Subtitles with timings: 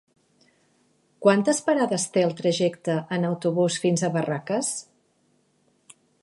[1.25, 4.73] Quantes parades té el trajecte en autobús fins a Barraques?